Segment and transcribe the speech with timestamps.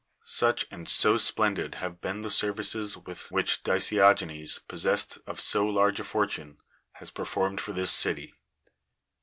[0.23, 2.97] Such and so splendid have been the services
[3.29, 6.57] which Dicffiogenes, possessed of so large a for tune,
[6.93, 8.33] has performed for the city.